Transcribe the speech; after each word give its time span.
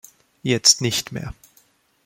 Jetzt 0.41 0.81
nicht 0.81 1.11
mehr. 1.11 1.35